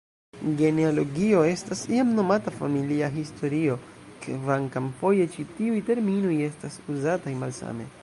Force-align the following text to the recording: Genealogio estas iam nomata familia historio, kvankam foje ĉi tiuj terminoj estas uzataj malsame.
Genealogio 0.59 1.41
estas 1.49 1.83
iam 1.97 2.15
nomata 2.21 2.55
familia 2.57 3.11
historio, 3.19 3.77
kvankam 4.27 4.91
foje 5.03 5.31
ĉi 5.37 5.49
tiuj 5.59 5.87
terminoj 5.93 6.35
estas 6.51 6.85
uzataj 6.97 7.41
malsame. 7.45 7.93